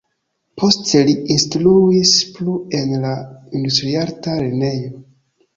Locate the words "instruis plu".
1.35-2.57